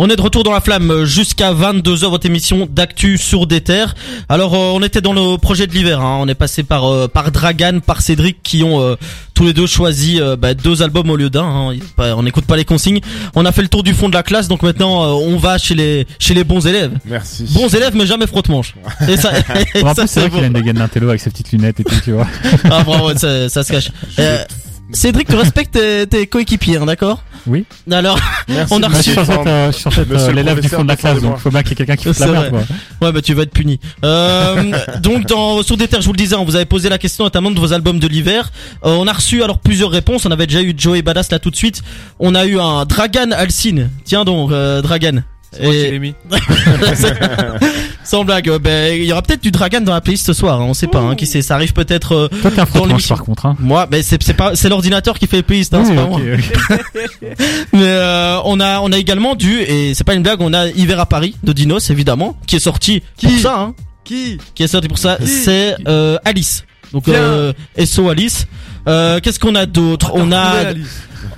On 0.00 0.08
est 0.08 0.14
de 0.14 0.22
retour 0.22 0.44
dans 0.44 0.52
la 0.52 0.60
flamme 0.60 0.90
euh, 0.92 1.04
jusqu'à 1.04 1.52
22h, 1.52 2.08
votre 2.08 2.24
émission 2.24 2.68
d'actu 2.70 3.18
sur 3.18 3.48
des 3.48 3.60
terres. 3.60 3.96
Alors, 4.28 4.54
euh, 4.54 4.70
on 4.72 4.80
était 4.84 5.00
dans 5.00 5.12
le 5.12 5.36
projet 5.38 5.66
de 5.66 5.72
l'hiver, 5.72 6.00
hein. 6.00 6.18
on 6.20 6.28
est 6.28 6.36
passé 6.36 6.62
par 6.62 6.84
euh, 6.84 7.08
par 7.08 7.32
Dragan, 7.32 7.80
par 7.84 8.00
Cédric, 8.00 8.40
qui 8.44 8.62
ont 8.62 8.80
euh, 8.80 8.94
tous 9.34 9.44
les 9.44 9.52
deux 9.52 9.66
choisi 9.66 10.20
euh, 10.20 10.36
bah, 10.36 10.54
deux 10.54 10.82
albums 10.82 11.10
au 11.10 11.16
lieu 11.16 11.30
d'un. 11.30 11.42
hein. 11.44 11.76
On 11.98 12.22
n'écoute 12.22 12.44
pas 12.44 12.56
les 12.56 12.64
consignes. 12.64 13.00
On 13.34 13.44
a 13.44 13.50
fait 13.50 13.62
le 13.62 13.68
tour 13.68 13.82
du 13.82 13.92
fond 13.92 14.08
de 14.08 14.14
la 14.14 14.22
classe, 14.22 14.46
donc 14.46 14.62
maintenant 14.62 15.02
euh, 15.02 15.06
on 15.32 15.36
va 15.36 15.58
chez 15.58 15.74
les 15.74 16.06
chez 16.20 16.32
les 16.32 16.44
bons 16.44 16.64
élèves. 16.64 16.92
Merci. 17.04 17.46
Bons 17.52 17.74
élèves, 17.74 17.96
mais 17.96 18.06
jamais 18.06 18.28
frotte-manche. 18.28 18.74
Et 19.08 19.16
ça, 19.16 19.32
et 19.74 19.82
En 19.82 19.94
ça, 19.94 20.02
plus, 20.02 20.08
c'est 20.08 20.20
vrai 20.20 20.28
bon. 20.28 20.36
qu'il 20.36 20.44
a 20.44 20.46
une 20.46 20.52
dégaine 20.52 20.76
d'intello 20.76 21.08
avec 21.08 21.20
ses 21.20 21.30
petites 21.30 21.50
lunettes 21.50 21.80
et 21.80 21.84
tout, 21.84 21.96
tu 22.04 22.12
vois. 22.12 22.28
Ah 22.70 22.84
bravo, 22.84 23.16
ça, 23.16 23.48
ça 23.48 23.64
se 23.64 23.72
cache. 23.72 23.90
Euh, 24.20 24.44
Cédric, 24.92 25.28
tu 25.28 25.36
respectes 25.36 25.72
tes, 25.74 26.06
tes 26.06 26.26
coéquipiers, 26.26 26.78
hein, 26.78 26.86
d'accord 26.86 27.22
Oui. 27.46 27.64
Alors, 27.90 28.18
Merci. 28.48 28.72
on 28.74 28.82
a 28.82 28.88
Moi, 28.88 28.98
je 28.98 29.10
suis 29.10 29.18
reçu. 29.18 29.30
euh, 29.32 29.70
je 29.72 29.76
suis 29.76 29.88
être, 29.88 30.08
Monsieur 30.08 30.16
euh, 30.16 30.28
le 30.28 30.34
l'élève 30.36 30.60
du 30.60 30.68
fond 30.68 30.82
de 30.82 30.88
la 30.88 30.96
classe, 30.96 31.20
donc 31.20 31.36
faut 31.38 31.50
bien 31.50 31.62
qu'il 31.62 31.70
y 31.70 31.72
ait 31.72 31.76
quelqu'un 31.76 31.96
qui 31.96 32.04
fasse 32.04 32.18
la 32.20 32.26
merde, 32.28 32.50
quoi. 32.50 32.60
Ouais, 33.02 33.12
bah 33.12 33.20
tu 33.20 33.34
vas 33.34 33.42
être 33.42 33.52
puni. 33.52 33.78
Euh, 34.04 34.72
donc 35.02 35.26
dans 35.26 35.62
sur 35.62 35.76
des 35.76 35.88
terres, 35.88 36.00
je 36.00 36.06
vous 36.06 36.12
le 36.12 36.18
disais, 36.18 36.36
on 36.36 36.44
vous 36.44 36.56
avait 36.56 36.64
posé 36.64 36.88
la 36.88 36.98
question 36.98 37.24
notamment 37.24 37.50
de 37.50 37.60
vos 37.60 37.72
albums 37.72 37.98
de 37.98 38.08
l'hiver. 38.08 38.50
Euh, 38.84 38.90
on 38.98 39.06
a 39.06 39.12
reçu 39.12 39.42
alors 39.42 39.58
plusieurs 39.58 39.90
réponses. 39.90 40.24
On 40.26 40.30
avait 40.30 40.46
déjà 40.46 40.62
eu 40.62 40.74
Joey 40.76 41.02
Badass 41.02 41.30
là 41.30 41.38
tout 41.38 41.50
de 41.50 41.56
suite. 41.56 41.82
On 42.18 42.34
a 42.34 42.46
eu 42.46 42.58
un 42.58 42.84
Dragan 42.86 43.30
Alcine. 43.32 43.90
Tiens 44.04 44.24
donc, 44.24 44.50
euh, 44.52 44.80
Dragan. 44.82 45.22
C'est 45.52 45.62
moi 45.62 45.72
qui 45.72 45.78
Et- 45.78 45.90
l'ai 45.92 45.98
mis. 45.98 46.14
Sans 48.04 48.24
blague, 48.24 48.48
euh, 48.48 48.58
ben 48.58 48.94
il 48.98 49.04
y 49.04 49.12
aura 49.12 49.20
peut-être 49.22 49.42
du 49.42 49.50
Dragan 49.50 49.80
dans 49.82 49.92
la 49.92 50.00
playlist 50.00 50.26
ce 50.26 50.32
soir. 50.32 50.60
hein, 50.60 50.64
on 50.66 50.72
sait 50.74 50.86
pas, 50.86 51.00
hein, 51.00 51.14
qui 51.14 51.26
sait. 51.26 51.42
Ça 51.42 51.54
arrive 51.56 51.72
peut-être. 51.74 52.12
euh, 52.14 52.28
Toi, 52.40 52.50
t'es 52.50 52.60
un 52.60 52.66
frottement 52.66 52.86
l'émission. 52.88 53.16
par 53.16 53.24
contre, 53.24 53.46
hein. 53.46 53.56
moi, 53.58 53.86
ben 53.86 54.02
c'est 54.02 54.22
c'est 54.22 54.32
pas 54.34 54.54
c'est 54.56 54.68
l'ordinateur 54.70 55.18
qui 55.18 55.26
fait 55.26 55.36
les 55.36 55.42
playlists. 55.42 55.74
Hein, 55.74 55.82
Oui, 55.82 55.88
c'est 55.88 55.94
pas 55.94 56.06
moi. 56.06 56.20
Mais 57.72 57.82
euh, 57.82 58.38
on 58.44 58.60
a 58.60 58.80
on 58.80 58.92
a 58.92 58.96
également 58.98 59.34
du 59.34 59.60
et 59.60 59.92
c'est 59.94 60.04
pas 60.04 60.14
une 60.14 60.22
blague. 60.22 60.40
On 60.40 60.54
a 60.54 60.68
Hiver 60.68 60.98
à 61.00 61.06
Paris 61.06 61.36
de 61.42 61.52
Dinos 61.52 61.90
évidemment 61.90 62.36
qui 62.46 62.56
est 62.56 62.60
sorti 62.60 63.02
pour 63.22 63.30
ça. 63.38 63.58
Hein, 63.58 63.74
Qui 64.04 64.38
qui 64.54 64.62
est 64.62 64.68
sorti 64.68 64.88
pour 64.88 64.98
ça. 64.98 65.16
Qui 65.20 65.26
C'est 65.26 65.76
euh, 65.86 66.16
Alice. 66.24 66.64
Donc 66.92 67.08
euh, 67.08 67.52
SO 67.84 68.08
Alice. 68.08 68.46
Euh, 68.88 69.20
Qu'est-ce 69.20 69.38
qu'on 69.40 69.54
a 69.54 69.66
d'autre? 69.66 70.12
On 70.14 70.32
a 70.32 70.72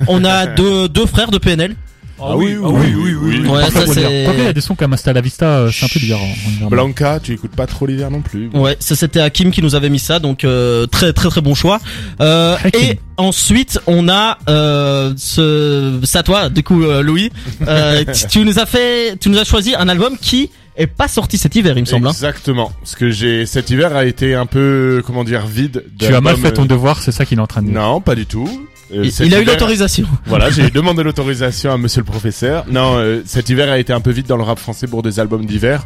on 0.06 0.25
a 0.25 0.47
deux 0.47 0.89
deux 0.89 1.06
frères 1.06 1.31
de 1.33 1.39
PNL. 1.39 1.75
Ah 2.23 2.37
oui, 2.37 2.57
ah 2.63 2.69
oui, 2.69 2.95
oui, 2.97 3.15
oui. 3.21 3.39
Ouais, 3.49 3.61
Parfois, 3.63 3.71
ça 3.71 3.87
faut 3.87 3.95
le 3.95 4.01
dire. 4.01 4.09
c'est. 4.11 4.25
Quoique, 4.25 4.39
il 4.41 4.45
y 4.45 4.49
a 4.49 4.53
des 4.53 4.61
sons 4.61 4.75
comme 4.75 4.93
Hasta 4.93 5.13
la 5.13 5.21
Vista, 5.21 5.47
euh, 5.47 5.71
c'est 5.73 5.85
un 5.85 5.89
peu 5.89 6.01
bizarre. 6.01 6.21
en- 6.62 6.67
Blanca, 6.69 7.21
tu 7.23 7.33
écoutes 7.33 7.53
pas 7.57 7.67
trop 7.67 7.87
l'hiver 7.87 8.11
non 8.11 8.21
plus. 8.23 8.49
Ouais, 8.55 8.77
ça 8.81 8.95
c'était 8.97 9.21
Hakim 9.21 9.51
qui 9.51 9.62
nous 9.62 9.75
avait 9.75 9.89
mis 9.91 9.99
ça, 9.99 10.19
donc 10.19 10.45
euh, 10.45 10.87
très 10.87 11.12
très 11.12 11.29
très 11.29 11.41
bon 11.41 11.55
choix. 11.55 11.81
Euh, 12.21 12.57
et 12.75 12.99
ensuite 13.17 13.81
on 13.87 14.09
a 14.09 14.39
euh, 14.49 15.12
ce, 15.17 16.01
ça 16.05 16.23
toi, 16.23 16.49
du 16.49 16.62
coup 16.62 16.83
euh, 16.85 17.03
Louis, 17.03 17.31
euh, 17.67 18.05
tu- 18.12 18.27
tu 18.29 18.45
nous 18.45 18.59
as 18.59 18.67
fait, 18.67 19.17
tu 19.21 19.29
nous 19.31 19.39
as 19.39 19.45
choisi 19.45 19.75
un 19.75 19.89
album 19.89 20.17
qui 20.21 20.51
est 20.77 20.87
pas 20.87 21.09
sorti 21.09 21.37
cet 21.37 21.57
hiver, 21.57 21.77
il 21.77 21.83
me 21.83 21.87
semble. 21.87 22.07
hein. 22.07 22.11
Exactement. 22.11 22.73
Parce 22.81 22.95
que 22.95 23.11
j'ai 23.11 23.45
cet 23.45 23.69
hiver 23.71 23.95
a 23.97 24.05
été 24.07 24.34
un 24.34 24.47
peu 24.47 25.03
comment 25.05 25.25
dire 25.25 25.47
vide. 25.47 25.84
Tu 25.99 26.07
as 26.15 26.21
mal 26.21 26.37
fait 26.37 26.53
ton 26.53 26.65
devoir, 26.65 27.03
c'est 27.03 27.12
ça 27.12 27.25
qu'il 27.27 27.39
est 27.39 27.43
en 27.43 27.47
train 27.47 27.62
de 27.62 27.67
dire. 27.71 27.79
Non, 27.81 28.01
pas 28.01 28.15
du 28.15 28.25
tout. 28.27 28.49
Euh, 28.93 29.09
Il, 29.21 29.35
a 29.35 29.41
eu 29.41 29.45
l'autorisation. 29.45 30.07
Voilà, 30.27 30.51
j'ai 30.51 30.71
demandé 30.75 31.03
l'autorisation 31.03 31.73
à 31.73 31.79
monsieur 31.79 32.01
le 32.01 32.07
professeur. 32.07 32.65
Non, 32.71 32.97
euh, 32.97 33.23
cet 33.25 33.49
hiver 33.49 33.71
a 33.71 33.79
été 33.79 33.93
un 33.93 34.01
peu 34.01 34.11
vite 34.11 34.27
dans 34.27 34.37
le 34.37 34.43
rap 34.43 34.59
français 34.59 34.87
pour 34.87 35.03
des 35.03 35.21
albums 35.21 35.45
d'hiver. 35.47 35.85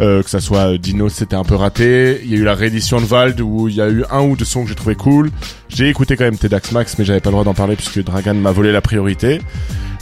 Euh, 0.00 0.22
que 0.22 0.30
ça 0.30 0.40
soit 0.40 0.78
Dino, 0.78 1.08
c'était 1.08 1.36
un 1.36 1.44
peu 1.44 1.54
raté. 1.54 2.20
Il 2.24 2.30
y 2.30 2.34
a 2.34 2.38
eu 2.38 2.44
la 2.44 2.54
réédition 2.54 3.00
de 3.00 3.06
Vald 3.06 3.40
où 3.40 3.68
il 3.68 3.76
y 3.76 3.80
a 3.80 3.88
eu 3.88 4.04
un 4.10 4.22
ou 4.22 4.36
deux 4.36 4.44
sons 4.44 4.64
que 4.64 4.68
j'ai 4.68 4.74
trouvé 4.74 4.94
cool. 4.94 5.30
J'ai 5.68 5.88
écouté 5.88 6.16
quand 6.16 6.24
même 6.24 6.38
Tedax 6.38 6.72
Max, 6.72 6.96
mais 6.98 7.04
j'avais 7.04 7.20
pas 7.20 7.30
le 7.30 7.34
droit 7.34 7.44
d'en 7.44 7.54
parler 7.54 7.76
puisque 7.76 8.02
Dragan 8.02 8.34
m'a 8.34 8.52
volé 8.52 8.72
la 8.72 8.80
priorité. 8.80 9.40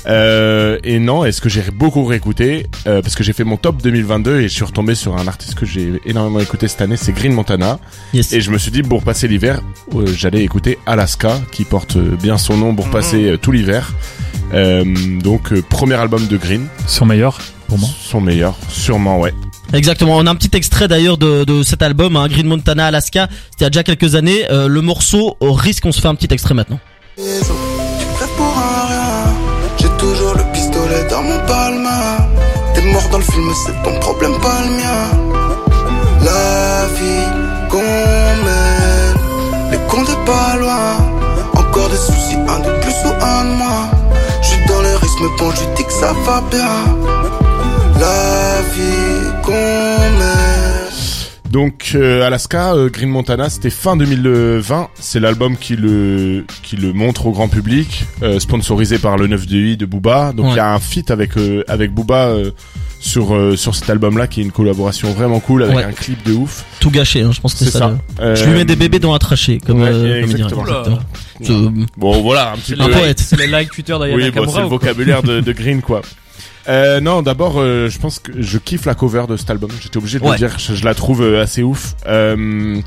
Euh, 0.06 0.59
et 0.84 0.98
non, 0.98 1.24
est-ce 1.24 1.40
que 1.40 1.48
j'ai 1.48 1.62
beaucoup 1.72 2.04
réécouté 2.04 2.66
euh, 2.86 3.02
parce 3.02 3.14
que 3.14 3.22
j'ai 3.24 3.32
fait 3.32 3.44
mon 3.44 3.56
top 3.56 3.82
2022 3.82 4.40
et 4.40 4.42
je 4.44 4.48
suis 4.48 4.64
retombé 4.64 4.94
sur 4.94 5.16
un 5.16 5.26
artiste 5.26 5.54
que 5.54 5.66
j'ai 5.66 6.00
énormément 6.04 6.40
écouté 6.40 6.68
cette 6.68 6.80
année, 6.82 6.96
c'est 6.96 7.12
Green 7.12 7.32
Montana. 7.32 7.78
Yes. 8.14 8.32
Et 8.32 8.40
je 8.40 8.50
me 8.50 8.58
suis 8.58 8.70
dit 8.70 8.82
pour 8.82 9.02
passer 9.02 9.28
l'hiver, 9.28 9.60
euh, 9.94 10.06
j'allais 10.16 10.42
écouter 10.44 10.78
Alaska, 10.86 11.40
qui 11.52 11.64
porte 11.64 11.96
euh, 11.96 12.16
bien 12.22 12.38
son 12.38 12.56
nom 12.56 12.74
pour 12.74 12.88
passer 12.90 13.30
euh, 13.30 13.36
tout 13.36 13.52
l'hiver. 13.52 13.92
Euh, 14.52 14.84
donc 15.20 15.52
euh, 15.52 15.62
premier 15.62 15.94
album 15.94 16.26
de 16.26 16.36
Green, 16.36 16.66
Son 16.86 17.06
meilleur, 17.06 17.38
pour 17.68 17.78
moi. 17.78 17.88
son 18.02 18.20
meilleur, 18.20 18.56
sûrement 18.68 19.20
ouais. 19.20 19.32
Exactement. 19.72 20.16
On 20.16 20.26
a 20.26 20.30
un 20.30 20.34
petit 20.34 20.56
extrait 20.56 20.88
d'ailleurs 20.88 21.16
de, 21.16 21.44
de 21.44 21.62
cet 21.62 21.82
album, 21.82 22.16
hein, 22.16 22.26
Green 22.26 22.48
Montana 22.48 22.86
Alaska. 22.86 23.28
C'était 23.52 23.60
il 23.60 23.62
y 23.62 23.66
a 23.66 23.70
déjà 23.70 23.84
quelques 23.84 24.16
années. 24.16 24.44
Euh, 24.50 24.66
le 24.66 24.80
morceau 24.80 25.36
au 25.38 25.52
risque, 25.52 25.86
on 25.86 25.92
se 25.92 26.00
fait 26.00 26.08
un 26.08 26.16
petit 26.16 26.32
extrait 26.34 26.54
maintenant. 26.54 26.80
Le 30.90 31.08
dans 31.08 31.22
mon 31.22 31.38
palme. 31.46 31.88
T'es 32.74 32.82
mort 32.92 33.08
dans 33.10 33.18
le 33.18 33.24
film, 33.24 33.50
c'est 33.64 33.82
ton 33.82 33.98
problème, 34.00 34.34
pas 34.40 34.60
le 34.64 34.70
mien. 34.78 35.02
La 36.28 36.86
vie 36.96 37.28
qu'on 37.70 37.78
mène, 38.46 39.14
les 39.70 39.78
comptes 39.88 40.16
pas 40.26 40.56
loin. 40.58 40.90
Encore 41.54 41.88
des 41.88 41.96
soucis, 41.96 42.38
un 42.54 42.58
de 42.60 42.70
plus 42.82 42.98
ou 43.06 43.12
un 43.34 43.44
de 43.44 43.54
moins. 43.60 43.90
J'suis 44.42 44.64
dans 44.66 44.80
risques, 45.02 45.20
mais 45.22 45.34
bon, 45.38 45.50
je 45.50 45.64
dis 45.76 45.84
que 45.84 45.92
ça 45.92 46.12
va 46.26 46.42
bien. 46.50 46.76
La 48.02 48.62
vie 48.74 49.30
qu'on 49.44 49.52
mène. 49.52 50.49
Donc 51.50 51.92
euh, 51.96 52.22
Alaska, 52.24 52.74
euh, 52.74 52.88
Green 52.90 53.08
Montana, 53.08 53.50
c'était 53.50 53.70
fin 53.70 53.96
2020. 53.96 54.88
C'est 54.94 55.18
l'album 55.18 55.56
qui 55.56 55.74
le 55.74 56.44
qui 56.62 56.76
le 56.76 56.92
montre 56.92 57.26
au 57.26 57.32
grand 57.32 57.48
public, 57.48 58.04
euh, 58.22 58.38
sponsorisé 58.38 58.98
par 58.98 59.16
le 59.16 59.26
9 59.26 59.46
de 59.46 59.56
I 59.56 59.76
de 59.76 59.84
Booba. 59.86 60.32
Donc 60.32 60.46
il 60.46 60.50
Ouais. 60.50 60.56
y 60.56 60.60
a 60.60 60.72
un 60.72 60.78
feat 60.78 61.10
avec 61.10 61.36
euh, 61.36 61.64
avec 61.66 61.92
Booba 61.92 62.26
euh, 62.28 62.50
sur 63.00 63.34
euh, 63.34 63.56
sur 63.56 63.74
cet 63.74 63.90
album-là, 63.90 64.28
qui 64.28 64.40
est 64.40 64.44
une 64.44 64.52
collaboration 64.52 65.12
vraiment 65.12 65.40
cool 65.40 65.64
avec 65.64 65.76
Ouais. 65.76 65.82
un 65.84 65.92
clip 65.92 66.22
de 66.24 66.34
ouf. 66.34 66.64
Tout 66.78 66.90
gâché, 66.90 67.22
hein, 67.22 67.30
je 67.32 67.40
pense 67.40 67.54
que 67.54 67.64
C'est 67.64 67.70
ça. 67.72 67.96
ça. 68.18 68.34
Je 68.36 68.44
lui 68.44 68.52
mets 68.52 68.64
des 68.64 68.76
bébés 68.76 69.00
dans 69.00 69.12
un 69.14 69.18
trachée, 69.18 69.58
comme, 69.58 69.80
ouais, 69.82 69.88
euh, 69.88 70.20
comme 70.20 70.30
il 70.30 70.36
dirait. 70.36 70.48
exactement. 70.50 71.00
Exactement. 71.40 71.86
Bon 71.96 72.20
voilà 72.22 72.52
un 72.52 72.56
petit 72.56 72.72
C'est 72.72 72.76
peu. 72.76 72.82
Un 72.84 72.88
le 72.88 72.92
poète. 72.94 73.18
C'est 73.18 73.36
le 73.36 73.46
like 73.46 73.70
Twitter 73.72 73.96
d'Ayana 73.98 74.14
Oui, 74.24 74.30
bon, 74.30 74.46
c'est 74.48 74.60
le 74.60 74.66
vocabulaire 74.66 75.22
de, 75.24 75.40
de 75.40 75.52
Green, 75.52 75.80
quoi. 75.80 76.02
Euh, 76.70 77.00
non, 77.00 77.20
d'abord, 77.22 77.54
euh, 77.58 77.88
je 77.90 77.98
pense 77.98 78.18
que 78.20 78.32
je 78.40 78.58
kiffe 78.58 78.84
la 78.86 78.94
cover 78.94 79.24
de 79.28 79.36
cet 79.36 79.50
album. 79.50 79.70
J'étais 79.82 79.96
obligé 79.96 80.18
de 80.18 80.24
Ouais. 80.24 80.32
le 80.32 80.36
dire. 80.36 80.58
Je, 80.58 80.74
je 80.74 80.84
la 80.84 80.94
trouve 80.94 81.20
euh, 81.22 81.42
assez 81.42 81.62
ouf. 81.62 81.94
Euh, 82.06 82.80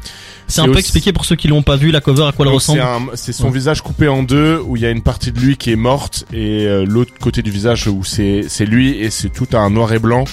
C'est 0.47 0.61
un 0.61 0.66
peu 0.69 0.77
expliqué 0.77 1.11
pour 1.13 1.25
ceux 1.25 1.35
qui 1.35 1.47
l'ont 1.47 1.63
pas 1.63 1.75
vu 1.75 1.91
la 1.91 1.99
cover 2.01 2.23
à 2.27 2.31
quoi 2.31 2.45
elle 2.45 2.53
ressemble. 2.53 2.81
C'est 3.16 3.33
son 3.33 3.45
Ouais. 3.47 3.51
visage 3.53 3.81
coupé 3.81 4.07
en 4.07 4.23
deux, 4.23 4.59
où 4.66 4.75
il 4.77 4.81
y 4.83 4.85
a 4.85 4.89
une 4.89 5.01
partie 5.01 5.31
de 5.31 5.39
lui 5.39 5.57
qui 5.57 5.71
est 5.71 5.75
morte 5.75 6.25
et 6.33 6.66
euh, 6.66 6.85
l'autre 6.88 7.11
côté 7.19 7.41
du 7.41 7.51
visage 7.51 7.88
où 7.88 8.03
c'est 8.03 8.45
c'est 8.47 8.66
lui 8.66 8.91
et 8.99 9.09
c'est 9.09 9.29
tout 9.29 9.47
un 9.53 9.69
noir 9.69 9.91
et 9.94 10.00
blanc. 10.00 10.23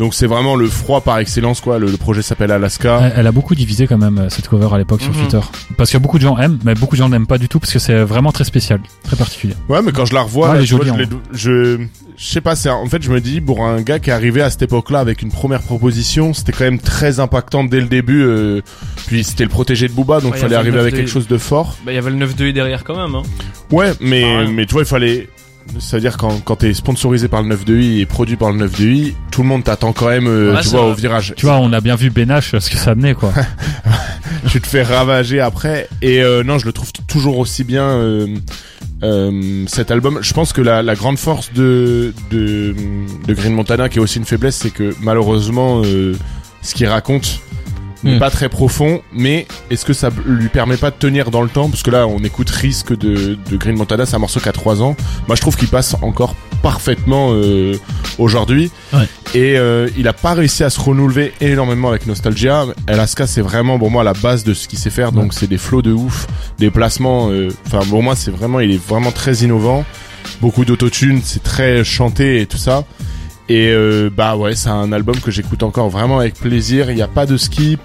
Donc 0.00 0.14
c'est 0.14 0.26
vraiment 0.26 0.56
le 0.56 0.66
froid 0.66 1.02
par 1.02 1.18
excellence, 1.18 1.60
quoi. 1.60 1.78
Le, 1.78 1.86
le 1.86 1.96
projet 1.98 2.22
s'appelle 2.22 2.50
Alaska. 2.50 3.00
Elle, 3.04 3.12
elle 3.18 3.26
a 3.26 3.32
beaucoup 3.32 3.54
divisé 3.54 3.86
quand 3.86 3.98
même 3.98 4.28
cette 4.30 4.48
cover 4.48 4.68
à 4.72 4.78
l'époque 4.78 5.02
sur 5.02 5.12
Mhm. 5.12 5.20
Twitter. 5.20 5.40
Parce 5.76 5.90
que 5.92 5.98
beaucoup 5.98 6.16
de 6.18 6.22
gens 6.22 6.38
aiment, 6.38 6.58
mais 6.64 6.74
beaucoup 6.74 6.96
de 6.96 7.00
gens 7.02 7.10
n'aiment 7.10 7.26
pas 7.26 7.36
du 7.36 7.48
tout 7.50 7.60
parce 7.60 7.70
que 7.72 7.78
c'est 7.78 8.02
vraiment 8.02 8.32
très 8.32 8.44
spécial, 8.44 8.80
très 9.04 9.16
particulier. 9.16 9.54
Ouais, 9.68 9.82
mais 9.82 9.92
quand 9.92 10.06
je 10.06 10.14
la 10.14 10.22
revois, 10.22 10.48
Ouais, 10.48 10.52
là, 10.54 10.58
elle 10.60 10.64
est 10.64 10.68
tu 10.68 10.74
vois, 10.74 10.86
jolie, 10.86 10.98
je, 10.98 11.14
hein. 11.14 11.20
je, 11.32 11.80
je 12.16 12.26
sais 12.26 12.40
pas, 12.40 12.56
c'est 12.56 12.70
en 12.70 12.86
fait, 12.86 13.02
je 13.02 13.10
me 13.12 13.20
dis 13.20 13.42
pour 13.42 13.62
un 13.64 13.82
gars 13.82 13.98
qui 13.98 14.08
est 14.08 14.12
arrivé 14.14 14.40
à 14.40 14.48
cette 14.48 14.62
époque-là 14.62 15.00
avec 15.00 15.20
une 15.20 15.30
première 15.30 15.60
proposition, 15.60 16.32
c'était 16.32 16.52
quand 16.52 16.64
même 16.64 16.78
très 16.78 17.20
impactant 17.20 17.64
dès 17.64 17.80
le 17.80 17.86
début. 17.86 18.22
euh, 18.22 18.62
puis 19.06 19.22
c'était 19.22 19.44
le 19.44 19.50
protégé 19.50 19.86
de 19.86 19.92
Booba, 19.92 20.20
donc 20.20 20.32
Ouais, 20.32 20.38
il 20.38 20.40
fallait 20.40 20.56
arriver 20.56 20.78
avec 20.78 20.92
9 20.94 21.00
de- 21.00 21.04
quelque 21.04 21.12
chose 21.12 21.28
de 21.28 21.36
fort. 21.38 21.76
Bah, 21.84 21.92
il 21.92 21.96
y 21.96 21.98
avait 21.98 22.10
le 22.10 22.16
9 22.16 22.34
2 22.36 22.52
derrière 22.54 22.84
quand 22.84 22.96
même, 22.96 23.14
hein. 23.14 23.22
Ouais, 23.70 23.92
mais 24.00 24.24
Ah 24.24 24.38
ouais. 24.44 24.48
mais 24.50 24.64
tu 24.64 24.72
vois, 24.72 24.82
il 24.82 24.88
fallait. 24.88 25.28
C'est-à-dire 25.78 26.16
quand 26.16 26.40
quand 26.44 26.56
t'es 26.56 26.74
sponsorisé 26.74 27.28
par 27.28 27.42
le 27.42 27.48
9 27.48 27.64
de 27.64 27.76
I 27.78 28.00
et 28.00 28.06
produit 28.06 28.36
par 28.36 28.50
le 28.50 28.58
9 28.58 28.80
de 28.80 28.84
I, 28.86 29.14
tout 29.30 29.42
le 29.42 29.48
monde 29.48 29.62
t'attend 29.64 29.92
quand 29.92 30.08
même, 30.08 30.26
euh, 30.26 30.52
Ouais, 30.54 30.58
tu 30.62 30.64
c'est 30.68 30.70
vois, 30.76 30.82
vrai. 30.82 30.90
au 30.90 30.94
virage. 30.94 31.34
Tu 31.36 31.46
vois, 31.46 31.58
on 31.58 31.72
a 31.72 31.80
bien 31.80 31.94
vu 31.96 32.10
Benache 32.10 32.56
ce 32.58 32.70
que 32.70 32.76
ça 32.76 32.90
amenait 32.92 33.14
quoi. 33.14 33.32
tu 34.50 34.60
te 34.60 34.66
fais 34.66 34.82
ravager 34.82 35.38
après. 35.40 35.88
Et 36.02 36.22
euh, 36.22 36.42
non, 36.42 36.58
je 36.58 36.66
le 36.66 36.72
trouve 36.72 36.90
toujours 37.06 37.38
aussi 37.38 37.62
bien. 37.64 37.84
euh, 37.84 38.26
euh, 39.02 39.64
cet 39.66 39.90
album, 39.90 40.18
je 40.22 40.32
pense 40.34 40.52
que 40.52 40.60
la, 40.60 40.82
la 40.82 40.94
grande 40.94 41.18
force 41.18 41.52
de, 41.54 42.12
de 42.30 42.74
de 43.26 43.34
Green 43.34 43.54
Montana, 43.54 43.88
qui 43.88 43.98
est 43.98 44.02
aussi 44.02 44.18
une 44.18 44.24
faiblesse, 44.26 44.56
c'est 44.56 44.70
que 44.70 44.94
malheureusement, 45.00 45.82
euh, 45.84 46.14
ce 46.62 46.74
qu'il 46.74 46.86
raconte 46.86 47.40
Hmm. 48.02 48.18
pas 48.18 48.30
très 48.30 48.48
profond. 48.48 49.02
Mais 49.12 49.46
est-ce 49.70 49.84
que 49.84 49.92
ça 49.92 50.08
lui 50.26 50.48
permet 50.48 50.76
pas 50.76 50.90
de 50.90 50.96
tenir 50.96 51.30
dans 51.30 51.42
le 51.42 51.48
temps? 51.50 51.68
Parce 51.68 51.82
que 51.82 51.90
là, 51.90 52.06
on 52.06 52.18
écoute 52.20 52.48
Risque 52.50 52.96
de, 52.96 53.36
de 53.50 53.56
Green 53.56 53.76
Montana, 53.76 54.06
c'est 54.06 54.16
un 54.16 54.20
morceau 54.20 54.40
qui 54.40 54.48
a 54.48 54.52
3 54.52 54.82
ans. 54.82 54.96
Moi, 55.28 55.36
je 55.36 55.40
trouve 55.40 55.56
qu'il 55.56 55.68
passe 55.68 55.94
encore 56.02 56.34
parfaitement 56.62 57.30
euh, 57.32 57.76
aujourd'hui. 58.18 58.70
Ouais. 58.92 59.06
Et 59.34 59.58
euh, 59.58 59.88
il 59.96 60.08
a 60.08 60.12
pas 60.12 60.34
réussi 60.34 60.64
à 60.64 60.70
se 60.70 60.80
renouveler 60.80 61.32
énormément 61.40 61.88
avec 61.90 62.06
Nostalgia. 62.06 62.64
Alaska, 62.86 63.26
c'est 63.26 63.40
vraiment 63.42 63.78
pour 63.78 63.90
moi 63.90 64.02
la 64.04 64.12
base 64.12 64.44
de 64.44 64.54
ce 64.54 64.66
qu'il 64.68 64.78
sait 64.78 64.90
faire. 64.90 65.12
Donc 65.12 65.32
c'est 65.34 65.46
des 65.46 65.58
flows 65.58 65.82
de 65.82 65.92
ouf, 65.92 66.26
des 66.58 66.70
placements. 66.70 67.30
euh, 67.30 67.48
Enfin 67.66 67.80
pour 67.88 68.02
moi, 68.02 68.16
c'est 68.16 68.30
vraiment, 68.30 68.60
il 68.60 68.72
est 68.72 68.82
vraiment 68.88 69.12
très 69.12 69.34
innovant. 69.36 69.84
Beaucoup 70.40 70.64
d'autotune, 70.64 71.20
c'est 71.24 71.42
très 71.42 71.84
chanté 71.84 72.40
et 72.40 72.46
tout 72.46 72.58
ça. 72.58 72.84
Et 73.50 73.72
euh, 73.72 74.10
bah 74.16 74.36
ouais, 74.36 74.54
c'est 74.54 74.68
un 74.68 74.92
album 74.92 75.16
que 75.18 75.32
j'écoute 75.32 75.64
encore 75.64 75.88
vraiment 75.90 76.20
avec 76.20 76.34
plaisir. 76.34 76.88
Il 76.88 76.94
n'y 76.94 77.02
a 77.02 77.08
pas 77.08 77.26
de 77.26 77.36
skip. 77.36 77.80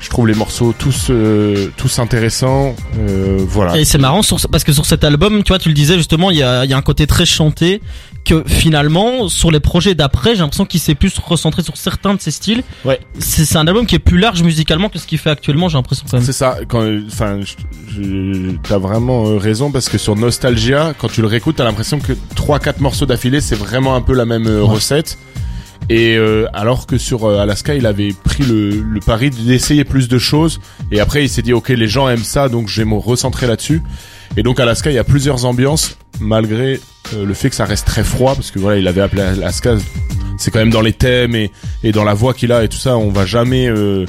Je 0.00 0.10
trouve 0.10 0.26
les 0.28 0.34
morceaux 0.34 0.74
tous 0.78 1.06
euh, 1.10 1.68
tous 1.78 1.98
intéressants. 1.98 2.76
Euh, 2.98 3.38
voilà. 3.48 3.78
Et 3.78 3.84
c'est 3.86 3.96
marrant 3.98 4.20
sur, 4.22 4.38
parce 4.50 4.62
que 4.64 4.72
sur 4.72 4.84
cet 4.84 5.02
album, 5.02 5.42
tu 5.42 5.48
vois, 5.48 5.58
tu 5.58 5.68
le 5.68 5.74
disais 5.74 5.96
justement, 5.96 6.30
il 6.30 6.36
y 6.36 6.42
a, 6.42 6.64
il 6.64 6.70
y 6.70 6.74
a 6.74 6.76
un 6.76 6.82
côté 6.82 7.06
très 7.06 7.24
chanté 7.24 7.80
que 8.24 8.42
finalement 8.46 9.28
sur 9.28 9.50
les 9.50 9.60
projets 9.60 9.94
d'après, 9.94 10.34
j'ai 10.34 10.40
l'impression 10.40 10.66
qu'il 10.66 10.80
s'est 10.80 10.94
plus 10.94 11.12
recentré 11.18 11.62
sur 11.62 11.76
certains 11.76 12.14
de 12.14 12.20
ses 12.20 12.30
styles. 12.32 12.62
Ouais. 12.84 13.00
C'est 13.18 13.56
un 13.56 13.66
album 13.66 13.86
qui 13.86 13.94
est 13.94 13.98
plus 14.00 14.18
large 14.18 14.42
musicalement 14.42 14.88
que 14.90 14.98
ce 14.98 15.06
qu'il 15.06 15.18
fait 15.18 15.30
actuellement, 15.30 15.68
j'ai 15.68 15.78
l'impression. 15.78 16.04
C'est 16.06 16.32
ça. 16.32 16.58
Quand, 16.68 16.84
enfin, 17.06 17.40
t'as 18.68 18.78
vraiment 18.78 19.26
euh, 19.28 19.36
raison 19.38 19.70
parce 19.70 19.88
que 19.88 19.96
sur 19.98 20.16
Nostalgia, 20.16 20.92
quand 20.98 21.08
tu 21.08 21.20
le 21.22 21.26
réécoutes, 21.28 21.56
t'as 21.56 21.64
l'impression 21.64 21.98
que 21.98 22.12
trois 22.34 22.58
quatre 22.58 22.80
morceaux 22.80 23.06
d'affilée, 23.06 23.40
c'est 23.40 23.56
vraiment 23.56 23.94
un 23.94 24.02
peu 24.02 24.12
la 24.14 24.26
même 24.26 24.46
Ouais. 24.46 24.60
recette. 24.60 25.18
Et 25.90 26.16
euh, 26.16 26.46
alors 26.52 26.86
que 26.86 26.96
sur 26.98 27.24
euh, 27.24 27.38
Alaska, 27.40 27.74
il 27.74 27.86
avait 27.86 28.12
pris 28.12 28.44
le, 28.44 28.70
le 28.70 29.00
pari 29.00 29.30
d'essayer 29.30 29.84
plus 29.84 30.08
de 30.08 30.18
choses. 30.18 30.60
Et 30.90 31.00
après, 31.00 31.24
il 31.24 31.28
s'est 31.28 31.42
dit, 31.42 31.52
ok, 31.52 31.68
les 31.68 31.88
gens 31.88 32.08
aiment 32.08 32.24
ça, 32.24 32.48
donc 32.48 32.68
je 32.68 32.80
vais 32.82 32.88
me 32.88 32.94
recentrer 32.96 33.46
là-dessus. 33.46 33.82
Et 34.36 34.42
donc 34.42 34.58
Alaska, 34.60 34.90
il 34.90 34.94
y 34.94 34.98
a 34.98 35.04
plusieurs 35.04 35.44
ambiances, 35.44 35.96
malgré 36.20 36.80
euh, 37.14 37.24
le 37.24 37.34
fait 37.34 37.50
que 37.50 37.56
ça 37.56 37.64
reste 37.66 37.86
très 37.86 38.02
froid, 38.04 38.34
parce 38.34 38.50
que 38.50 38.58
voilà, 38.58 38.78
il 38.78 38.88
avait 38.88 39.02
appelé 39.02 39.22
Alaska. 39.22 39.76
C'est 40.38 40.50
quand 40.50 40.58
même 40.58 40.70
dans 40.70 40.80
les 40.80 40.92
thèmes 40.92 41.36
et, 41.36 41.50
et 41.84 41.92
dans 41.92 42.04
la 42.04 42.14
voix 42.14 42.34
qu'il 42.34 42.50
a 42.52 42.64
et 42.64 42.68
tout 42.68 42.78
ça, 42.78 42.96
on 42.96 43.10
va 43.10 43.24
jamais 43.24 43.68
euh, 43.68 44.04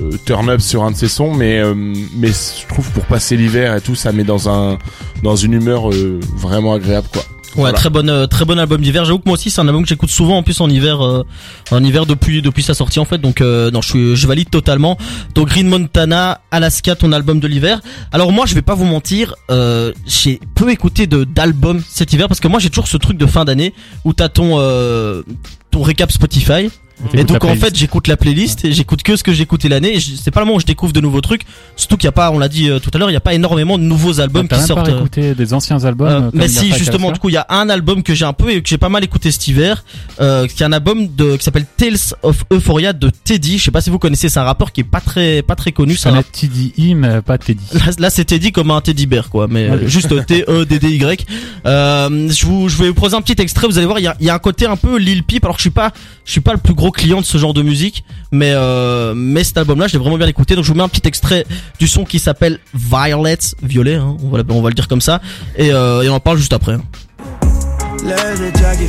euh, 0.00 0.10
turn 0.24 0.48
up 0.48 0.60
sur 0.60 0.82
un 0.82 0.90
de 0.90 0.96
ses 0.96 1.08
sons, 1.08 1.32
mais 1.32 1.60
euh, 1.60 1.74
mais 2.16 2.28
je 2.28 2.66
trouve 2.66 2.90
pour 2.90 3.04
passer 3.04 3.36
l'hiver 3.36 3.76
et 3.76 3.80
tout, 3.80 3.94
ça 3.94 4.10
met 4.10 4.24
dans 4.24 4.48
un 4.48 4.78
dans 5.22 5.36
une 5.36 5.52
humeur 5.52 5.90
vraiment 6.36 6.74
agréable 6.74 7.06
quoi. 7.12 7.22
Ouais, 7.54 7.62
Voilà. 7.62 7.78
très 7.78 7.90
bonne, 7.90 8.10
euh, 8.10 8.26
très 8.26 8.44
bon 8.44 8.58
album 8.58 8.80
d'hiver. 8.82 9.04
J'avoue 9.04 9.18
que 9.18 9.24
moi 9.26 9.34
aussi, 9.34 9.50
c'est 9.50 9.60
un 9.60 9.66
album 9.66 9.82
que 9.82 9.88
j'écoute 9.88 10.10
souvent 10.10 10.36
en 10.36 10.42
plus 10.42 10.60
en 10.60 10.68
hiver, 10.68 11.04
euh, 11.04 11.24
en 11.70 11.82
hiver 11.82 12.04
depuis 12.06 12.42
depuis 12.42 12.62
sa 12.62 12.74
sortie 12.74 13.00
en 13.00 13.04
fait. 13.04 13.18
Donc 13.18 13.40
euh, 13.40 13.70
non, 13.70 13.80
je 13.80 13.88
suis, 13.88 14.16
je 14.16 14.26
valide 14.26 14.50
totalement. 14.50 14.96
Donc 15.34 15.48
Green 15.48 15.66
Montana, 15.68 16.40
Alaska, 16.50 16.94
ton 16.94 17.10
album 17.10 17.40
de 17.40 17.48
l'hiver. 17.48 17.80
Alors 18.12 18.32
moi, 18.32 18.44
je 18.46 18.54
vais 18.54 18.62
pas 18.62 18.74
vous 18.74 18.84
mentir, 18.84 19.34
euh, 19.50 19.92
j'ai 20.06 20.40
peu 20.54 20.70
écouté 20.70 21.06
de 21.06 21.24
d'albums 21.24 21.82
cet 21.88 22.12
hiver 22.12 22.28
parce 22.28 22.38
que 22.40 22.48
moi 22.48 22.60
j'ai 22.60 22.68
toujours 22.68 22.86
ce 22.88 22.96
truc 22.98 23.16
de 23.16 23.26
fin 23.26 23.44
d'année 23.44 23.72
où 24.04 24.12
t'as 24.12 24.28
ton 24.28 24.56
euh, 24.58 25.22
ton 25.70 25.82
récap 25.82 26.12
Spotify. 26.12 26.68
Et 27.14 27.24
donc 27.24 27.36
en 27.36 27.48
playlist. 27.48 27.64
fait 27.64 27.76
j'écoute 27.76 28.08
la 28.08 28.16
playlist 28.16 28.64
et 28.64 28.72
j'écoute 28.72 29.02
que 29.02 29.14
ce 29.16 29.22
que 29.22 29.32
j'ai 29.32 29.42
écouté 29.44 29.68
l'année 29.68 29.98
c'est 30.00 30.30
pas 30.30 30.40
le 30.40 30.46
moment 30.46 30.56
où 30.56 30.60
je 30.60 30.66
découvre 30.66 30.92
de 30.92 31.00
nouveaux 31.00 31.20
trucs 31.20 31.42
surtout 31.76 31.96
qu'il 31.96 32.06
y 32.06 32.08
a 32.08 32.12
pas 32.12 32.30
on 32.32 32.38
l'a 32.38 32.48
dit 32.48 32.68
euh, 32.68 32.78
tout 32.80 32.90
à 32.92 32.98
l'heure 32.98 33.10
il 33.10 33.12
y 33.12 33.16
a 33.16 33.20
pas 33.20 33.34
énormément 33.34 33.78
de 33.78 33.84
nouveaux 33.84 34.20
albums 34.20 34.48
T'as 34.48 34.58
qui 34.58 34.64
sortent 34.66 34.86
pas 34.86 34.90
euh, 34.92 34.98
écouté 34.98 35.34
des 35.34 35.54
anciens 35.54 35.84
albums. 35.84 36.08
euh, 36.08 36.30
mais 36.32 36.48
si 36.48 36.72
justement 36.74 37.12
du 37.12 37.18
coup 37.18 37.28
il 37.28 37.34
y 37.34 37.38
a 37.38 37.46
un 37.50 37.68
album 37.68 38.02
que 38.02 38.14
j'ai 38.14 38.24
un 38.24 38.32
peu 38.32 38.50
et 38.50 38.62
que 38.62 38.68
j'ai 38.68 38.78
pas 38.78 38.88
mal 38.88 39.04
écouté 39.04 39.30
cet 39.30 39.46
hiver 39.48 39.84
euh, 40.20 40.46
qui 40.46 40.62
est 40.62 40.66
un 40.66 40.72
album 40.72 41.06
de 41.14 41.36
qui 41.36 41.44
s'appelle 41.44 41.66
Tales 41.76 42.14
of 42.22 42.44
Euphoria 42.52 42.92
de 42.92 43.10
Teddy 43.10 43.58
je 43.58 43.64
sais 43.64 43.70
pas 43.70 43.80
si 43.80 43.90
vous 43.90 43.98
connaissez 43.98 44.28
c'est 44.28 44.40
un 44.40 44.44
rappeur 44.44 44.72
qui 44.72 44.80
est 44.80 44.84
pas 44.84 45.00
très 45.00 45.42
pas 45.42 45.54
très 45.54 45.72
connu 45.72 45.94
c'est 45.96 46.08
un 46.08 46.22
TDI, 46.22 46.94
mais 46.94 47.22
pas 47.22 47.38
Teddy. 47.38 47.64
Là, 47.74 47.92
là 47.98 48.10
c'est 48.10 48.24
Teddy 48.24 48.52
comme 48.52 48.70
un 48.70 48.80
Teddy 48.80 49.06
bear 49.06 49.30
quoi, 49.30 49.46
mais 49.48 49.86
juste 49.88 50.12
T 50.26 50.44
E 50.48 50.64
D 50.64 50.78
D 50.78 50.90
Y. 50.90 51.26
Euh, 51.66 52.28
je 52.30 52.46
vous 52.46 52.68
je 52.68 52.76
vais 52.78 52.88
vous 52.88 52.94
proposer 52.94 53.16
un 53.16 53.22
petit 53.22 53.40
extrait. 53.40 53.66
Vous 53.66 53.78
allez 53.78 53.86
voir, 53.86 53.98
il 53.98 54.04
y 54.04 54.08
a, 54.08 54.16
il 54.20 54.26
y 54.26 54.30
a 54.30 54.34
un 54.34 54.38
côté 54.38 54.66
un 54.66 54.76
peu 54.76 54.98
Lil 54.98 55.22
Peep. 55.24 55.44
Alors 55.44 55.56
que 55.56 55.60
je 55.60 55.64
suis 55.64 55.70
pas 55.70 55.92
je 56.24 56.32
suis 56.32 56.40
pas 56.40 56.52
le 56.52 56.58
plus 56.58 56.74
gros 56.74 56.87
client 56.90 57.20
de 57.20 57.26
ce 57.26 57.38
genre 57.38 57.54
de 57.54 57.62
musique, 57.62 58.04
mais 58.32 58.52
euh, 58.54 59.12
mais 59.16 59.44
cet 59.44 59.58
album-là, 59.58 59.86
je 59.88 59.94
l'ai 59.94 59.98
vraiment 59.98 60.18
bien 60.18 60.26
écouté. 60.28 60.54
Donc 60.54 60.64
je 60.64 60.70
vous 60.72 60.76
mets 60.76 60.82
un 60.84 60.88
petit 60.88 61.06
extrait 61.06 61.44
du 61.78 61.86
son 61.88 62.04
qui 62.04 62.18
s'appelle 62.18 62.58
Violet, 62.74 63.38
violet. 63.62 63.94
Hein, 63.96 64.16
on 64.22 64.28
va 64.30 64.42
on 64.50 64.62
va 64.62 64.68
le 64.68 64.74
dire 64.74 64.88
comme 64.88 65.00
ça, 65.00 65.20
et, 65.56 65.72
euh, 65.72 66.02
et 66.02 66.08
on 66.08 66.14
en 66.14 66.20
parle 66.20 66.38
juste 66.38 66.52
après. 66.52 66.72
hein. 66.74 66.82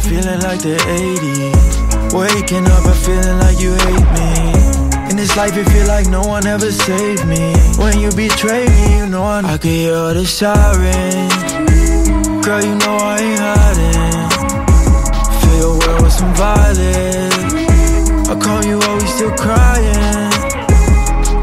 Feeling 0.01 0.39
like 0.41 0.61
the 0.61 0.77
80s. 0.77 2.13
Waking 2.13 2.65
up 2.65 2.85
and 2.85 2.95
feeling 2.95 3.37
like 3.39 3.59
you 3.59 3.73
hate 3.73 4.07
me. 4.17 5.09
In 5.09 5.15
this 5.17 5.35
life, 5.35 5.55
it 5.57 5.67
feel 5.69 5.87
like 5.87 6.07
no 6.07 6.21
one 6.21 6.45
ever 6.47 6.71
saved 6.71 7.25
me. 7.27 7.53
When 7.77 7.99
you 7.99 8.09
betray 8.11 8.65
me, 8.67 8.97
you 8.99 9.05
know 9.07 9.23
I, 9.23 9.41
I 9.53 9.57
can 9.57 9.71
hear 9.71 10.13
the 10.13 10.25
sirens. 10.25 11.33
Girl, 12.45 12.61
you 12.63 12.75
know 12.75 12.97
I 12.97 13.17
ain't 13.19 13.39
hiding. 13.39 14.29
Fill 15.41 15.77
world 15.79 16.01
with 16.03 16.13
some 16.13 16.33
violence. 16.35 17.38
How 18.39 18.61
come 18.61 18.69
you 18.69 18.79
always 18.87 19.09
still 19.09 19.31
crying? 19.31 20.31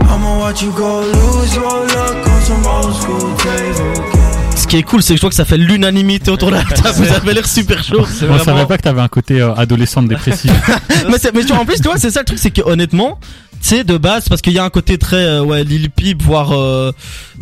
I'ma 0.09 0.39
watch 0.39 0.63
you 0.63 0.73
go 0.73 1.01
lose 1.03 1.55
your 1.55 1.65
luck 1.87 2.27
on 2.27 2.41
some 2.43 2.67
old 2.67 2.95
school 2.95 3.37
table 3.37 3.95
games. 4.13 4.57
Ce 4.57 4.67
qui 4.67 4.77
est 4.79 4.83
cool, 4.83 5.03
c'est 5.03 5.15
que 5.15 5.17
je 5.19 5.21
vois 5.21 5.31
que 5.31 5.37
ça 5.37 5.45
fait 5.45 5.59
l'unanimité 5.59 6.31
autour 6.31 6.49
de 6.51 6.55
la 6.57 6.63
table. 6.65 6.95
Vous 6.97 7.13
avez 7.13 7.35
l'air 7.35 7.47
super 7.47 7.83
chaud. 7.85 8.05
C'est 8.07 8.25
On 8.29 8.33
savait 8.39 8.45
vraiment. 8.53 8.67
pas 8.67 8.79
que 8.79 8.83
t'avais 8.83 9.01
un 9.03 9.09
côté 9.09 9.41
euh, 9.41 9.55
adolescente 9.55 10.09
dépressif. 10.09 10.51
mais, 11.11 11.19
tu 11.19 11.53
vois, 11.53 11.59
en 11.59 11.67
plus, 11.67 11.77
tu 11.77 11.83
vois, 11.89 11.99
c'est 11.99 12.11
ça 12.11 12.21
le 12.21 12.25
truc, 12.27 12.39
c'est 12.39 12.51
que 12.51 12.63
honnêtement, 12.63 13.19
tu 13.61 13.69
sais, 13.69 13.85
de 13.85 13.97
base, 13.99 14.29
parce 14.29 14.41
qu'il 14.41 14.55
y 14.55 14.59
a 14.59 14.65
un 14.65 14.71
côté 14.71 14.97
très, 14.99 15.17
euh, 15.25 15.43
ouais, 15.43 15.63
Lil 15.65 15.91
Peep, 15.91 16.23
voire, 16.23 16.53
euh, 16.53 16.91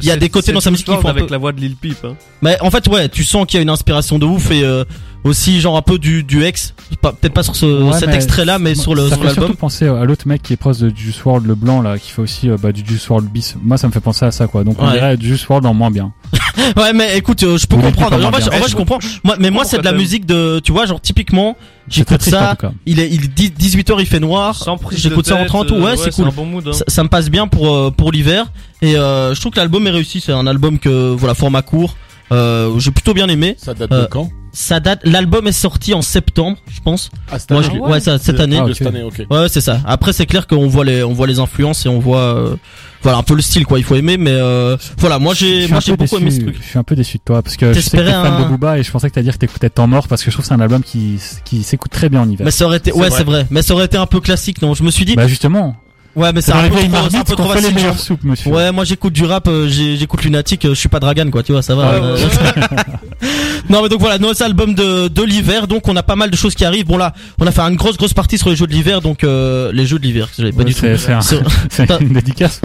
il 0.00 0.06
y 0.06 0.10
a 0.10 0.16
des 0.16 0.28
côtés 0.28 0.52
dans 0.52 0.60
sa 0.60 0.70
musique 0.70 0.86
qui 0.86 0.92
font 0.96 1.08
avec 1.08 1.26
peu- 1.26 1.32
la 1.32 1.38
voix 1.38 1.52
de 1.52 1.60
Lil 1.60 1.76
Peep. 1.76 1.98
Hein. 2.04 2.14
Mais 2.42 2.58
en 2.60 2.70
fait, 2.70 2.86
ouais, 2.88 3.08
tu 3.08 3.24
sens 3.24 3.46
qu'il 3.46 3.58
y 3.58 3.60
a 3.60 3.62
une 3.62 3.70
inspiration 3.70 4.18
de 4.18 4.26
ouf 4.26 4.50
et 4.50 4.62
euh, 4.64 4.84
aussi 5.24 5.60
genre 5.60 5.76
un 5.76 5.82
peu 5.82 5.98
du 5.98 6.22
du 6.22 6.44
ex, 6.44 6.74
Pas- 7.00 7.12
peut-être 7.12 7.32
pas 7.34 7.42
sur 7.42 7.56
ce 7.56 7.66
Ouais, 7.82 7.98
cet 7.98 8.08
mais 8.08 8.14
extrait-là, 8.16 8.58
mais 8.58 8.74
sur 8.74 8.94
le 8.94 9.02
ça 9.02 9.08
sur 9.14 9.18
fait 9.18 9.24
l'album. 9.26 9.44
surtout 9.46 9.58
penser 9.58 9.86
à 9.88 10.04
l'autre 10.04 10.28
mec 10.28 10.42
qui 10.42 10.52
est 10.52 10.56
proche 10.56 10.78
de 10.78 10.90
Juice 10.94 11.22
WRLD 11.24 11.46
le 11.46 11.54
blanc 11.54 11.82
là, 11.82 11.98
qui 11.98 12.10
fait 12.10 12.22
aussi 12.22 12.48
euh, 12.50 12.56
bah, 12.60 12.72
du 12.72 12.84
Juice 12.86 13.08
WRLD 13.08 13.28
bis. 13.30 13.56
Moi, 13.62 13.76
ça 13.78 13.86
me 13.88 13.92
fait 13.92 14.00
penser 14.00 14.24
à 14.24 14.30
ça 14.30 14.46
quoi. 14.46 14.64
Donc 14.64 14.76
on 14.80 14.86
Ouais. 14.86 14.92
dirait 14.94 15.16
Juice 15.20 15.46
WRLD 15.48 15.66
en 15.66 15.74
moins 15.74 15.90
bien. 15.90 16.12
Ouais, 16.76 16.92
mais 16.92 17.18
écoute, 17.18 17.42
euh, 17.42 17.58
je 17.58 17.66
peux 17.66 17.76
comprendre. 17.76 18.16
En 18.16 18.28
En 18.28 18.30
vrai, 18.30 18.40
je- 18.40 18.46
en 18.46 18.50
bien. 18.50 18.58
vrai, 18.60 18.68
je 18.68 18.76
comprends. 18.76 18.98
Moi, 19.24 19.34
mais 19.40 19.50
moi, 19.50 19.64
c'est 19.64 19.78
de 19.78 19.82
la 19.84 19.92
musique 19.92 20.24
de, 20.24 20.60
tu 20.60 20.70
vois, 20.70 20.86
genre 20.86 21.00
typiquement, 21.00 21.56
j'écoute 21.88 22.22
ça. 22.22 22.56
Il 22.86 23.00
est, 23.00 23.10
il 23.10 23.28
dit 23.34 23.50
18 23.50 23.90
h 23.90 23.96
il 23.98 24.06
fait 24.06 24.20
noir. 24.20 24.56
J'écoute 24.92 25.26
ça 25.26 25.34
en 25.34 25.38
tête, 25.38 25.48
30 25.48 25.72
euh, 25.72 25.80
ouais, 25.82 25.96
c'est 25.96 26.12
cool. 26.12 26.28
un 26.28 26.30
bon 26.30 26.46
mood. 26.46 26.68
Hein. 26.68 26.72
Ça, 26.72 26.84
ça 26.86 27.02
me 27.02 27.08
passe 27.08 27.28
bien 27.28 27.48
pour 27.48 27.74
euh, 27.74 27.90
pour 27.90 28.12
l'hiver 28.12 28.46
et 28.82 28.96
euh, 28.96 29.34
je 29.34 29.40
trouve 29.40 29.52
que 29.52 29.58
l'album 29.58 29.84
est 29.88 29.90
réussi. 29.90 30.20
C'est 30.20 30.32
un 30.32 30.46
album 30.46 30.78
que 30.78 31.12
voilà 31.12 31.34
format 31.34 31.62
court. 31.62 31.96
Euh, 32.30 32.70
j'ai 32.78 32.92
plutôt 32.92 33.14
bien 33.14 33.28
aimé. 33.28 33.56
Ça 33.58 33.74
date 33.74 33.90
Euh, 33.92 34.02
de 34.02 34.06
quand? 34.06 34.28
Ça 34.56 34.78
date. 34.78 35.00
L'album 35.02 35.48
est 35.48 35.52
sorti 35.52 35.94
en 35.94 36.00
septembre, 36.02 36.56
je 36.70 36.80
pense. 36.80 37.10
Ah, 37.30 37.40
cette 37.40 37.50
Moi, 37.50 37.64
année 37.64 37.74
je- 37.74 37.80
ouais, 37.90 37.98
ça, 38.00 38.18
cette 38.18 38.38
année. 38.38 38.56
Ah, 38.60 38.64
de 38.66 38.70
ok. 38.70 38.76
cette 38.76 38.86
année, 38.86 39.02
ok. 39.02 39.26
Ouais, 39.28 39.48
c'est 39.48 39.60
ça. 39.60 39.80
Après, 39.84 40.12
c'est 40.12 40.26
clair 40.26 40.46
qu'on 40.46 40.68
voit 40.68 40.84
les, 40.84 41.02
on 41.02 41.12
voit 41.12 41.26
les 41.26 41.40
influences 41.40 41.84
et 41.86 41.88
on 41.88 41.98
voit, 41.98 42.20
euh, 42.20 42.56
voilà, 43.02 43.18
un 43.18 43.24
peu 43.24 43.34
le 43.34 43.42
style, 43.42 43.66
quoi. 43.66 43.78
Il 43.80 43.84
faut 43.84 43.96
aimer, 43.96 44.16
mais 44.16 44.30
euh, 44.30 44.76
voilà, 44.98 45.18
moi 45.18 45.34
Je 45.34 45.40
j'ai, 45.40 45.60
suis 45.62 45.68
moi 45.70 45.78
un 45.78 45.80
j'ai 45.80 45.92
peu 45.96 46.04
beaucoup 46.04 46.18
aimé 46.18 46.30
ce 46.30 46.36
déçu. 46.36 46.46
truc. 46.52 46.62
Je 46.62 46.68
suis 46.68 46.78
un 46.78 46.84
peu 46.84 46.94
déçu 46.94 47.18
de 47.18 47.22
toi 47.24 47.42
parce 47.42 47.56
que 47.56 47.72
je 47.72 47.80
sais 47.80 47.90
que 47.90 47.96
T'espérais 47.96 48.12
fan 48.12 48.32
un- 48.32 48.42
de 48.44 48.48
Booba 48.48 48.78
et 48.78 48.84
je 48.84 48.90
pensais 48.92 49.10
que 49.10 49.14
t'allais 49.14 49.24
dire 49.24 49.34
que 49.34 49.38
t'écoutais 49.38 49.70
Temps 49.70 49.88
mort 49.88 50.06
parce 50.06 50.22
que 50.22 50.30
je 50.30 50.36
trouve 50.36 50.44
que 50.44 50.48
c'est 50.48 50.54
un 50.54 50.60
album 50.60 50.82
qui 50.84 51.18
qui 51.44 51.64
s'écoute 51.64 51.90
très 51.90 52.08
bien 52.08 52.20
en 52.20 52.28
hiver. 52.30 52.44
Mais 52.44 52.52
ça 52.52 52.64
aurait 52.66 52.76
été, 52.78 52.92
C'est 52.92 52.96
ouais, 52.96 53.08
vrai. 53.08 53.18
c'est 53.18 53.24
vrai. 53.24 53.46
Mais 53.50 53.62
ça 53.62 53.74
aurait 53.74 53.86
été 53.86 53.96
un 53.96 54.06
peu 54.06 54.20
classique, 54.20 54.62
non? 54.62 54.74
Je 54.74 54.84
me 54.84 54.90
suis 54.92 55.04
dit, 55.04 55.16
Bah 55.16 55.26
justement, 55.26 55.74
ouais, 56.16 56.32
mais 56.32 56.40
c'est 56.40 56.52
un 56.52 56.68
peu 56.68 56.76
trop, 56.76 57.08
c'est 57.10 57.16
un 57.16 57.24
peu 57.24 57.34
trop 57.36 57.48
fait 57.50 57.54
les 57.56 57.60
facile. 57.62 57.74
meilleures 57.76 57.98
soupes, 57.98 58.24
monsieur. 58.24 58.50
Ouais, 58.50 58.72
moi 58.72 58.84
j'écoute 58.84 59.12
du 59.12 59.24
rap, 59.24 59.48
euh, 59.48 59.68
j'écoute 59.68 60.22
Lunatic, 60.24 60.64
euh, 60.64 60.70
je 60.70 60.74
suis 60.74 60.88
pas 60.88 61.00
Dragan, 61.00 61.30
quoi, 61.30 61.42
tu 61.42 61.52
vois, 61.52 61.62
ça 61.62 61.74
va. 61.74 61.92
Ouais, 61.92 62.00
euh, 62.02 62.16
non, 63.70 63.82
mais 63.82 63.88
donc 63.88 64.00
voilà, 64.00 64.18
nos 64.18 64.42
albums 64.42 64.74
de, 64.74 65.08
de 65.08 65.22
l'hiver, 65.22 65.66
donc 65.66 65.88
on 65.88 65.96
a 65.96 66.02
pas 66.02 66.16
mal 66.16 66.30
de 66.30 66.36
choses 66.36 66.54
qui 66.54 66.64
arrivent. 66.64 66.86
Bon 66.86 66.96
là, 66.96 67.12
on 67.38 67.46
a 67.46 67.50
fait 67.50 67.60
une 67.62 67.76
grosse 67.76 67.96
grosse 67.96 68.14
partie 68.14 68.38
sur 68.38 68.48
les 68.50 68.56
jeux 68.56 68.66
de 68.66 68.72
l'hiver, 68.72 69.00
donc 69.00 69.24
euh, 69.24 69.70
les 69.72 69.86
jeux 69.86 69.98
de 69.98 70.04
l'hiver, 70.04 70.28
j'avais 70.36 70.52
pas 70.52 70.58
Ouais, 70.58 70.64
du 70.64 70.74
tout. 70.74 70.80
c'est- 70.96 71.12
un- 71.12 71.20
Sur- 71.20 71.42
une 72.00 72.12
dédicace. 72.12 72.60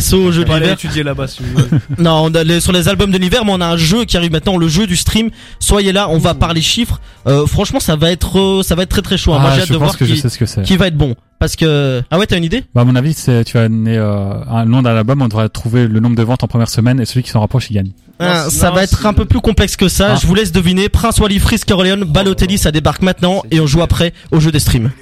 SO 0.00 0.32
jeux 0.32 0.44
de 0.44 0.52
l'hiver. 0.52 0.72
étudier 0.72 1.02
là-bas. 1.02 1.26
Non, 1.98 2.24
on 2.24 2.34
a 2.34 2.44
les- 2.44 2.60
sur 2.60 2.72
les 2.72 2.88
albums 2.88 3.10
de 3.10 3.18
l'hiver, 3.18 3.44
mais 3.44 3.52
on 3.54 3.60
a 3.60 3.66
un 3.66 3.76
jeu 3.76 4.04
qui 4.04 4.16
arrive 4.16 4.32
maintenant, 4.32 4.56
le 4.56 4.68
jeu 4.68 4.86
du 4.86 4.96
stream. 4.96 5.30
Soyez 5.60 5.92
là, 5.92 6.08
on 6.10 6.18
va 6.18 6.34
parler 6.34 6.60
chiffres. 6.62 7.00
Euh, 7.26 7.46
franchement, 7.46 7.80
ça 7.80 7.96
va 7.96 8.10
être, 8.10 8.62
ça 8.64 8.74
va 8.74 8.82
être 8.82 8.88
très 8.88 9.02
très 9.02 9.16
chaud. 9.16 9.32
hein. 9.34 9.38
Moi, 9.40 9.50
Ah, 9.52 9.54
j'ai 9.56 9.60
hâte 9.62 9.68
je 9.68 9.72
de 9.74 9.78
pense 9.78 9.86
voir 9.88 9.98
que 9.98 10.04
je 10.06 10.14
qui, 10.14 10.20
sais 10.20 10.28
ce 10.28 10.38
que 10.38 10.46
c'est. 10.46 10.62
qui 10.62 10.76
va 10.76 10.86
être 10.88 10.96
bon. 10.96 11.14
Parce 11.42 11.56
que 11.56 12.04
ah 12.08 12.20
ouais, 12.20 12.26
t'as 12.28 12.36
une 12.38 12.44
idée? 12.44 12.62
Bah, 12.72 12.82
à 12.82 12.84
mon 12.84 12.94
avis, 12.94 13.14
c'est, 13.14 13.42
tu 13.42 13.54
vas 13.54 13.68
donner 13.68 13.98
euh, 13.98 14.32
un 14.48 14.64
nom 14.64 14.80
d'un 14.80 14.94
album, 14.94 15.22
on 15.22 15.26
devrait 15.26 15.48
trouver 15.48 15.88
le 15.88 15.98
nombre 15.98 16.14
de 16.14 16.22
ventes 16.22 16.44
en 16.44 16.46
première 16.46 16.68
semaine 16.68 17.00
et 17.00 17.04
celui 17.04 17.24
qui 17.24 17.30
s'en 17.30 17.40
rapproche, 17.40 17.68
il 17.68 17.74
gagne. 17.74 17.90
Ah, 18.20 18.44
Non, 18.44 18.50
Ça 18.50 18.68
non, 18.68 18.76
va 18.76 18.84
être 18.84 19.06
un 19.06 19.12
peu 19.12 19.24
plus 19.24 19.40
complexe 19.40 19.74
que 19.74 19.88
ça. 19.88 20.12
Ah. 20.12 20.18
Je 20.22 20.28
vous 20.28 20.36
laisse 20.36 20.52
deviner. 20.52 20.88
Prince 20.88 21.18
Wally, 21.18 21.40
Frisk 21.40 21.68
Orleans, 21.72 22.04
Balotelli, 22.06 22.58
ça 22.58 22.70
débarque 22.70 23.02
maintenant 23.02 23.42
et 23.50 23.58
on 23.58 23.66
joue 23.66 23.82
après 23.82 24.12
au 24.30 24.38
jeu 24.38 24.52
des 24.52 24.60
streams. 24.60 24.92